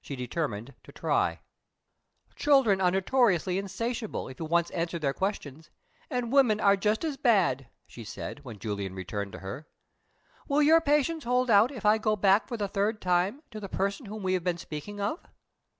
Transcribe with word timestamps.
She 0.00 0.16
determined 0.16 0.74
to 0.82 0.90
try. 0.90 1.42
"Children 2.34 2.80
are 2.80 2.90
notoriously 2.90 3.56
insatiable 3.56 4.26
if 4.26 4.40
you 4.40 4.46
once 4.46 4.72
answer 4.72 4.98
their 4.98 5.12
questions, 5.12 5.70
and 6.10 6.32
women 6.32 6.58
are 6.58 6.74
nearly 6.74 7.06
as 7.08 7.16
bad," 7.16 7.68
she 7.86 8.02
said, 8.02 8.42
when 8.44 8.58
Julian 8.58 8.96
returned 8.96 9.30
to 9.34 9.38
her. 9.38 9.68
"Will 10.48 10.60
your 10.60 10.80
patience 10.80 11.22
hold 11.22 11.50
out 11.50 11.70
if 11.70 11.86
I 11.86 11.98
go 11.98 12.16
back 12.16 12.48
for 12.48 12.56
the 12.56 12.66
third 12.66 13.00
time 13.00 13.44
to 13.52 13.60
the 13.60 13.68
person 13.68 14.06
whom 14.06 14.24
we 14.24 14.32
have 14.34 14.42
been 14.42 14.58
speaking 14.58 15.00
of?" 15.00 15.20